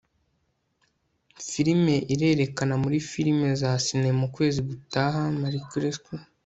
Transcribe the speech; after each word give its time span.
filime 1.49 1.95
irerekana 2.13 2.73
muri 2.83 2.97
firime 3.09 3.47
za 3.61 3.71
sinema 3.85 4.21
ukwezi 4.29 4.59
gutaha 4.69 5.21
marcelostockle 5.39 6.19